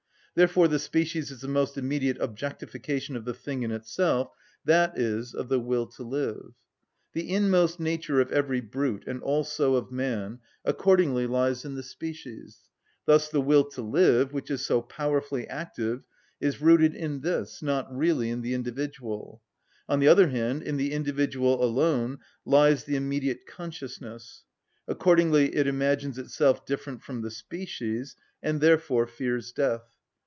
Therefore 0.33 0.69
the 0.69 0.79
species 0.79 1.29
is 1.29 1.41
the 1.41 1.49
most 1.49 1.77
immediate 1.77 2.15
objectification 2.21 3.17
of 3.17 3.25
the 3.25 3.33
thing 3.33 3.63
in 3.63 3.71
itself, 3.73 4.31
i.e., 4.65 5.23
of 5.35 5.49
the 5.49 5.59
will 5.59 5.87
to 5.87 6.03
live. 6.03 6.53
The 7.11 7.29
inmost 7.29 7.81
nature 7.81 8.21
of 8.21 8.31
every 8.31 8.61
brute, 8.61 9.03
and 9.05 9.21
also 9.21 9.75
of 9.75 9.91
man, 9.91 10.39
accordingly 10.63 11.27
lies 11.27 11.65
in 11.65 11.75
the 11.75 11.83
species; 11.83 12.61
thus 13.03 13.27
the 13.27 13.41
will 13.41 13.65
to 13.71 13.81
live, 13.81 14.31
which 14.31 14.49
is 14.49 14.65
so 14.65 14.81
powerfully 14.81 15.49
active, 15.49 16.03
is 16.39 16.61
rooted 16.61 16.95
in 16.95 17.19
this, 17.19 17.61
not 17.61 17.93
really 17.93 18.29
in 18.29 18.39
the 18.41 18.53
individual. 18.53 19.41
On 19.89 19.99
the 19.99 20.07
other 20.07 20.29
hand, 20.29 20.63
in 20.63 20.77
the 20.77 20.93
individual 20.93 21.61
alone 21.61 22.19
lies 22.45 22.85
the 22.85 22.95
immediate 22.95 23.45
consciousness: 23.45 24.45
accordingly 24.87 25.53
it 25.53 25.67
imagines 25.67 26.17
itself 26.17 26.65
different 26.65 27.01
from 27.03 27.21
the 27.21 27.31
species, 27.31 28.15
and 28.41 28.61
therefore 28.61 29.05
fears 29.05 29.51
death. 29.51 29.81